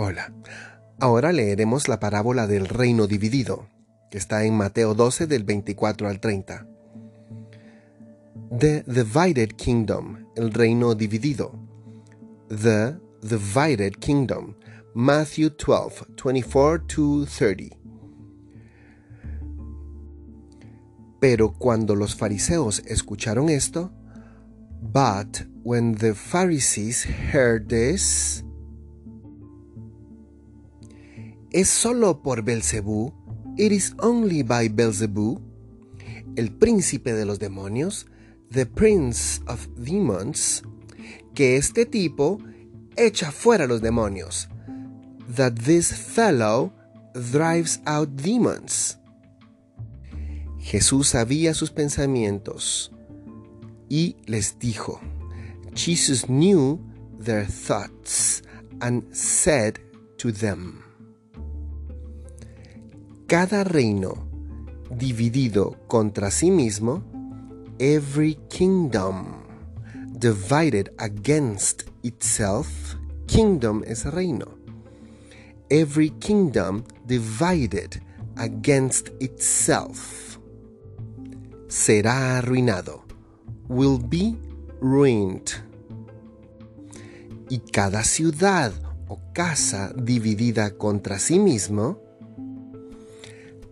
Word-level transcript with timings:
Hola. 0.00 0.32
Ahora 1.00 1.32
leeremos 1.32 1.88
la 1.88 1.98
parábola 1.98 2.46
del 2.46 2.68
reino 2.68 3.08
dividido, 3.08 3.66
que 4.12 4.18
está 4.18 4.44
en 4.44 4.56
Mateo 4.56 4.94
12 4.94 5.26
del 5.26 5.42
24 5.42 6.08
al 6.08 6.20
30. 6.20 6.68
The 8.56 8.84
Divided 8.86 9.56
Kingdom, 9.56 10.24
el 10.36 10.52
reino 10.52 10.94
dividido. 10.94 11.50
The 12.48 12.96
Divided 13.22 13.94
Kingdom, 13.98 14.54
Matthew 14.94 15.50
12, 15.50 16.06
24 16.14 16.82
to 16.86 17.26
30. 17.26 17.76
Pero 21.18 21.54
cuando 21.54 21.96
los 21.96 22.14
fariseos 22.14 22.84
escucharon 22.86 23.48
esto, 23.48 23.90
but 24.80 25.40
when 25.64 25.96
the 25.96 26.14
Pharisees 26.14 27.04
heard 27.32 27.66
this, 27.66 28.44
¿Es 31.50 31.68
solo 31.68 32.22
por 32.22 32.42
Belcebú? 32.42 33.12
It 33.56 33.72
is 33.72 33.94
only 34.00 34.42
by 34.42 34.68
Belzebú, 34.68 35.40
el 36.36 36.52
príncipe 36.52 37.14
de 37.14 37.24
los 37.24 37.38
demonios, 37.38 38.06
the 38.50 38.66
prince 38.66 39.40
of 39.46 39.66
demons, 39.76 40.62
que 41.34 41.56
este 41.56 41.86
tipo 41.86 42.38
echa 42.96 43.32
fuera 43.32 43.66
los 43.66 43.80
demonios. 43.80 44.48
That 45.36 45.54
this 45.64 45.92
fellow 45.92 46.72
drives 47.14 47.80
out 47.86 48.10
demons. 48.10 48.98
Jesús 50.60 51.08
sabía 51.08 51.54
sus 51.54 51.70
pensamientos 51.70 52.92
y 53.88 54.16
les 54.26 54.58
dijo, 54.58 55.00
Jesus 55.74 56.26
knew 56.28 56.78
their 57.18 57.46
thoughts 57.46 58.42
and 58.80 59.02
said 59.12 59.78
to 60.18 60.30
them, 60.30 60.82
cada 63.28 63.62
reino 63.62 64.26
dividido 64.90 65.76
contra 65.86 66.30
sí 66.30 66.50
mismo, 66.50 67.04
every 67.78 68.38
kingdom 68.48 69.44
divided 70.18 70.90
against 70.98 71.82
itself, 72.02 72.96
kingdom 73.26 73.84
es 73.86 74.06
reino. 74.06 74.56
Every 75.68 76.08
kingdom 76.18 76.84
divided 77.06 78.00
against 78.38 79.10
itself 79.20 80.38
será 81.68 82.38
arruinado, 82.38 83.04
will 83.68 83.98
be 83.98 84.38
ruined. 84.80 85.50
Y 87.50 87.58
cada 87.58 88.04
ciudad 88.04 88.72
o 89.06 89.20
casa 89.34 89.92
dividida 89.94 90.78
contra 90.78 91.18
sí 91.18 91.38
mismo, 91.38 92.07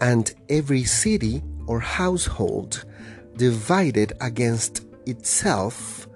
and 0.00 0.34
every 0.48 0.84
city 0.84 1.42
or 1.66 1.80
household 1.80 2.84
divided 3.36 4.12
against 4.20 4.84
itself 5.06 6.08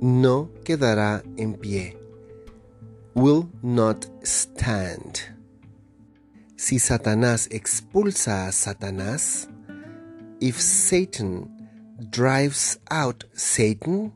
no 0.00 0.50
quedará 0.64 1.22
en 1.36 1.54
pie, 1.54 1.94
will 3.14 3.48
not 3.62 4.06
stand. 4.22 5.20
Si 6.56 6.78
Satanás 6.78 7.48
expulsa 7.50 8.46
a 8.46 8.52
Satanás, 8.52 9.48
if 10.40 10.60
Satan 10.60 11.48
drives 12.10 12.80
out 12.90 13.24
Satan, 13.34 14.12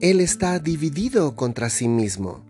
él 0.00 0.20
está 0.20 0.58
dividido 0.58 1.36
contra 1.36 1.70
sí 1.70 1.86
mismo 1.88 2.49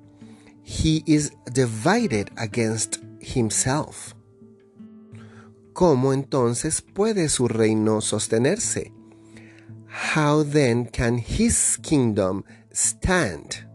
he 0.70 1.02
is 1.04 1.32
divided 1.52 2.30
against 2.36 3.00
himself. 3.20 4.14
¿Cómo 5.72 6.12
entonces 6.12 6.80
puede 6.80 7.28
su 7.28 7.48
reino 7.48 8.00
sostenerse? 8.00 8.92
How 10.14 10.44
then 10.44 10.86
can 10.86 11.18
his 11.18 11.76
kingdom 11.82 12.44
stand? 12.72 13.66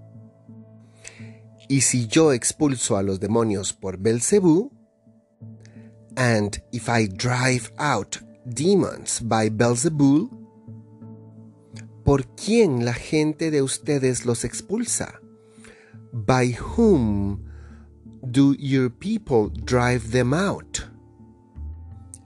Y 1.68 1.82
si 1.82 2.08
yo 2.08 2.32
expulso 2.32 2.96
a 2.96 3.04
los 3.04 3.20
demonios 3.20 3.74
por 3.74 3.98
Belzebú, 3.98 4.72
and 6.16 6.62
if 6.72 6.88
I 6.88 7.08
drive 7.08 7.74
out 7.78 8.20
demons 8.46 9.20
by 9.22 9.50
Belzebul, 9.50 10.30
¿por 12.06 12.26
quién 12.36 12.86
la 12.86 12.94
gente 12.94 13.52
de 13.52 13.62
ustedes 13.62 14.26
los 14.26 14.46
expulsa? 14.46 15.20
By 16.16 16.48
whom 16.48 17.44
do 18.32 18.56
your 18.58 18.90
people 18.90 19.50
drive 19.50 20.12
them 20.12 20.34
out? 20.34 20.88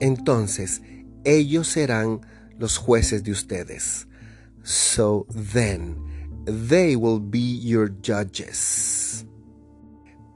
Entonces, 0.00 0.80
ellos 1.24 1.66
serán 1.66 2.20
los 2.56 2.78
jueces 2.78 3.24
de 3.24 3.32
ustedes. 3.32 4.06
So 4.62 5.26
then, 5.30 5.96
they 6.46 6.94
will 6.94 7.18
be 7.18 7.40
your 7.40 7.88
judges. 7.88 9.26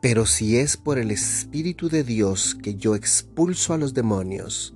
Pero 0.03 0.27
si 0.27 0.59
es 0.59 0.77
por 0.77 0.99
el 0.99 1.13
Espíritu 1.13 1.89
de 1.89 2.03
Dios 2.03 2.57
que 2.57 2.75
yo 2.75 2.97
expulso 2.97 3.73
a 3.73 3.79
los 3.79 3.95
demonios, 3.95 4.75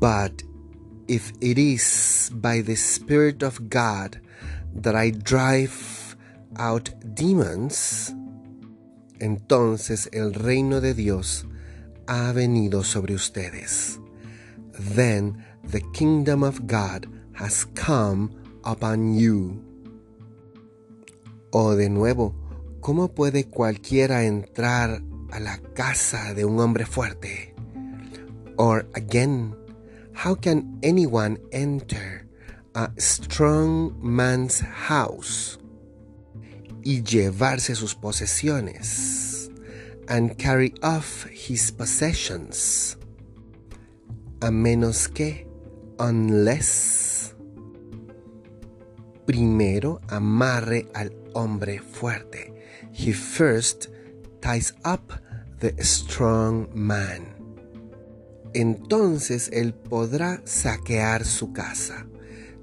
but 0.00 0.42
if 1.06 1.32
it 1.42 1.58
is 1.58 2.30
by 2.34 2.62
the 2.62 2.76
Spirit 2.76 3.42
of 3.42 3.68
God 3.68 4.20
that 4.74 4.96
I 4.96 5.10
drive 5.10 6.05
out 6.58 6.90
demons, 7.02 8.14
entonces 9.18 10.08
el 10.12 10.34
reino 10.34 10.80
de 10.80 10.94
Dios 10.94 11.46
ha 12.06 12.32
venido 12.32 12.84
sobre 12.84 13.14
ustedes. 13.14 14.00
Then 14.94 15.44
the 15.70 15.80
kingdom 15.92 16.42
of 16.42 16.66
God 16.66 17.06
has 17.34 17.66
come 17.74 18.30
upon 18.64 19.14
you. 19.18 19.62
O 21.50 21.74
de 21.74 21.88
nuevo, 21.88 22.34
¿cómo 22.80 23.14
puede 23.14 23.44
cualquiera 23.44 24.24
entrar 24.24 25.02
a 25.30 25.40
la 25.40 25.58
casa 25.74 26.34
de 26.34 26.44
un 26.44 26.60
hombre 26.60 26.84
fuerte? 26.84 27.54
Or 28.58 28.86
again, 28.94 29.54
how 30.12 30.34
can 30.34 30.78
anyone 30.82 31.38
enter 31.52 32.26
a 32.74 32.90
strong 32.98 33.94
man's 34.00 34.60
house? 34.60 35.58
Y 36.86 37.02
llevarse 37.02 37.74
sus 37.74 37.96
posesiones, 37.96 39.50
and 40.06 40.36
carry 40.38 40.72
off 40.84 41.26
his 41.32 41.72
possessions, 41.72 42.96
a 44.40 44.52
menos 44.52 45.08
que, 45.08 45.48
unless, 45.98 47.34
primero 49.26 50.00
amarre 50.08 50.86
al 50.94 51.10
hombre 51.34 51.80
fuerte. 51.80 52.54
He 52.92 53.12
first 53.12 53.88
ties 54.40 54.72
up 54.84 55.12
the 55.58 55.74
strong 55.82 56.68
man. 56.72 57.34
Entonces 58.54 59.50
él 59.52 59.74
podrá 59.74 60.40
saquear 60.44 61.24
su 61.24 61.52
casa. 61.52 62.06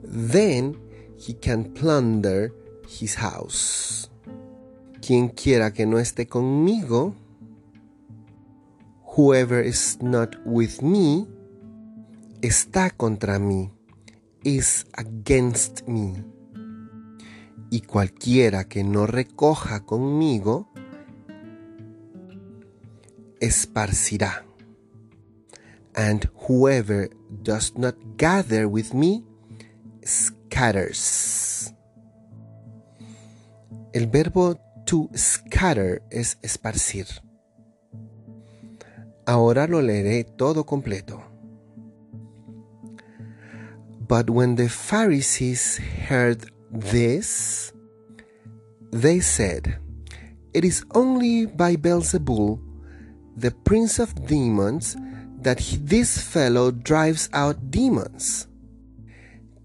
Then 0.01 0.77
he 1.17 1.33
can 1.33 1.73
plunder 1.73 2.53
his 2.87 3.15
house. 3.15 4.09
Quien 5.05 5.27
quiera 5.27 5.73
que 5.73 5.85
no 5.85 5.99
esté 5.99 6.27
conmigo, 6.27 7.13
whoever 9.17 9.65
is 9.65 9.97
not 10.01 10.37
with 10.45 10.81
me, 10.81 11.27
está 12.41 12.89
contra 12.89 13.37
mí, 13.37 13.69
is 14.45 14.85
against 14.93 15.85
me. 15.89 16.23
Y 17.69 17.81
cualquiera 17.81 18.69
que 18.69 18.85
no 18.85 19.05
recoja 19.05 19.81
conmigo, 19.81 20.69
esparcirá. 23.41 24.45
And 25.95 26.29
whoever 26.47 27.09
does 27.43 27.73
not 27.75 27.97
gather 28.15 28.67
with 28.67 28.93
me, 28.93 29.25
scatters. 30.05 31.73
El 33.91 34.07
verbo 34.07 34.62
To 34.93 35.09
scatter 35.15 36.03
es 36.11 36.37
esparcir. 36.43 37.07
Ahora 39.25 39.67
lo 39.67 39.81
leeré 39.81 40.23
todo 40.23 40.67
completo. 40.67 41.23
But 44.07 44.29
when 44.29 44.53
the 44.53 44.69
Pharisees 44.69 45.79
heard 46.07 46.45
this, 46.69 47.73
they 48.91 49.19
said, 49.19 49.79
It 50.53 50.63
is 50.63 50.85
only 50.93 51.47
by 51.47 51.75
Beelzebul, 51.75 52.59
the 53.35 53.49
prince 53.49 53.97
of 53.97 54.27
demons, 54.27 54.95
that 55.41 55.59
he, 55.59 55.77
this 55.77 56.21
fellow 56.21 56.69
drives 56.69 57.29
out 57.33 57.71
demons. 57.71 58.45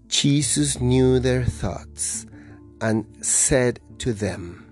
Jesus 0.07 0.81
knew 0.81 1.19
their 1.19 1.45
thoughts 1.45 2.25
and 2.81 3.05
said 3.21 3.79
to 3.99 4.11
them, 4.11 4.65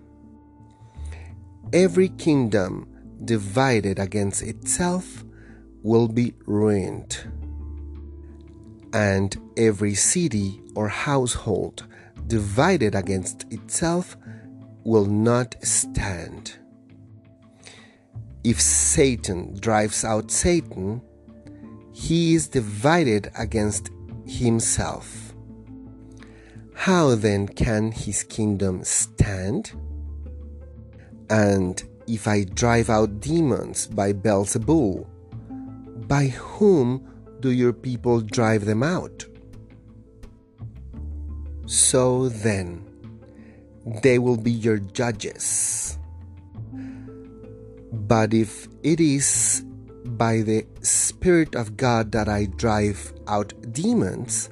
Every 1.74 2.10
kingdom 2.10 2.88
divided 3.25 4.00
against 4.00 4.42
itself 4.42 5.25
will 5.84 6.08
be 6.08 6.34
ruined, 6.46 7.18
and 8.94 9.36
every 9.58 9.94
city 9.94 10.62
or 10.75 10.88
household 10.88 11.86
divided 12.28 12.96
against 12.96 13.46
itself 13.52 14.16
will 14.86 15.06
not 15.06 15.56
stand. 15.62 16.58
If 18.46 18.62
Satan 18.62 19.58
drives 19.60 20.06
out 20.06 20.31
Satan, 20.31 21.02
he 21.92 22.34
is 22.36 22.48
divided 22.48 23.30
against 23.38 23.90
himself. 24.25 25.34
How 26.75 27.16
then 27.16 27.48
can 27.50 27.92
his 27.92 28.24
kingdom 28.24 28.86
stand? 28.86 29.74
And 31.29 31.81
if 32.07 32.27
I 32.27 32.44
drive 32.44 32.89
out 32.89 33.19
demons 33.19 33.88
by 33.88 34.13
Beelzebul, 34.13 35.06
by 36.07 36.27
whom 36.27 37.06
do 37.39 37.51
your 37.51 37.74
people 37.74 38.21
drive 38.21 38.65
them 38.65 38.81
out? 38.81 39.25
So 41.65 42.29
then, 42.29 42.85
they 44.01 44.19
will 44.19 44.38
be 44.38 44.51
your 44.51 44.77
judges. 44.77 45.97
But 47.91 48.33
if 48.33 48.68
it 48.83 49.00
is 49.00 49.63
by 50.06 50.41
the 50.41 50.65
Spirit 50.81 51.56
of 51.56 51.75
God 51.75 52.12
that 52.13 52.29
I 52.29 52.45
drive 52.45 53.13
out 53.27 53.53
demons, 53.74 54.50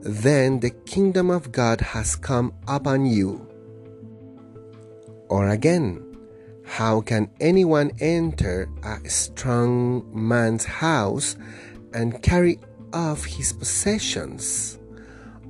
then 0.00 0.60
the 0.60 0.70
kingdom 0.70 1.30
of 1.30 1.52
God 1.52 1.80
has 1.80 2.16
come 2.16 2.52
upon 2.68 3.06
you. 3.06 3.48
Or 5.32 5.48
again, 5.48 6.04
how 6.66 7.00
can 7.00 7.30
anyone 7.40 7.92
enter 8.00 8.68
a 8.84 9.08
strong 9.08 10.04
man's 10.12 10.66
house 10.66 11.36
and 11.94 12.22
carry 12.22 12.60
off 12.92 13.24
his 13.24 13.54
possessions 13.54 14.78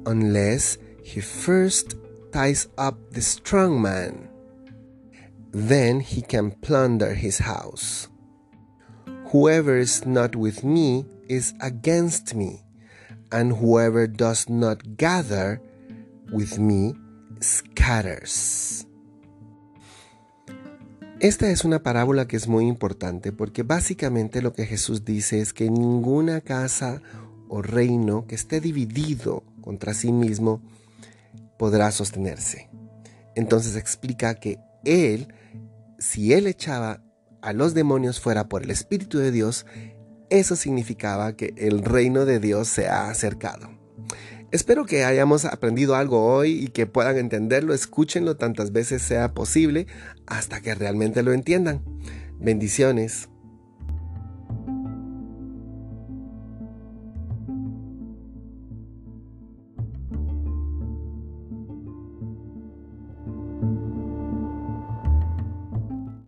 unless 0.06 0.78
he 1.02 1.20
first 1.20 1.96
ties 2.30 2.68
up 2.78 2.94
the 3.10 3.22
strong 3.22 3.82
man? 3.82 4.28
Then 5.50 5.98
he 5.98 6.22
can 6.22 6.52
plunder 6.62 7.14
his 7.14 7.38
house. 7.38 8.06
Whoever 9.34 9.76
is 9.78 10.06
not 10.06 10.36
with 10.36 10.62
me 10.62 11.06
is 11.28 11.54
against 11.60 12.36
me, 12.36 12.62
and 13.32 13.56
whoever 13.56 14.06
does 14.06 14.48
not 14.48 14.96
gather 14.96 15.60
with 16.30 16.60
me 16.60 16.94
scatters. 17.40 18.86
Esta 21.22 21.48
es 21.50 21.64
una 21.64 21.84
parábola 21.84 22.26
que 22.26 22.36
es 22.36 22.48
muy 22.48 22.66
importante 22.66 23.30
porque 23.30 23.62
básicamente 23.62 24.42
lo 24.42 24.54
que 24.54 24.66
Jesús 24.66 25.04
dice 25.04 25.38
es 25.38 25.52
que 25.52 25.70
ninguna 25.70 26.40
casa 26.40 27.00
o 27.48 27.62
reino 27.62 28.26
que 28.26 28.34
esté 28.34 28.60
dividido 28.60 29.44
contra 29.60 29.94
sí 29.94 30.10
mismo 30.10 30.60
podrá 31.60 31.92
sostenerse. 31.92 32.70
Entonces 33.36 33.76
explica 33.76 34.34
que 34.34 34.58
Él, 34.84 35.32
si 35.96 36.32
Él 36.32 36.48
echaba 36.48 37.04
a 37.40 37.52
los 37.52 37.72
demonios 37.72 38.18
fuera 38.18 38.48
por 38.48 38.64
el 38.64 38.72
Espíritu 38.72 39.18
de 39.18 39.30
Dios, 39.30 39.64
eso 40.28 40.56
significaba 40.56 41.36
que 41.36 41.54
el 41.56 41.84
reino 41.84 42.24
de 42.24 42.40
Dios 42.40 42.66
se 42.66 42.88
ha 42.88 43.08
acercado. 43.10 43.81
Espero 44.52 44.84
que 44.84 45.04
hayamos 45.04 45.46
aprendido 45.46 45.96
algo 45.96 46.26
hoy 46.26 46.64
y 46.64 46.68
que 46.68 46.86
puedan 46.86 47.16
entenderlo, 47.16 47.72
escúchenlo 47.72 48.36
tantas 48.36 48.70
veces 48.70 49.00
sea 49.00 49.32
posible 49.32 49.86
hasta 50.26 50.60
que 50.60 50.74
realmente 50.74 51.22
lo 51.22 51.32
entiendan. 51.32 51.82
Bendiciones. 52.38 53.30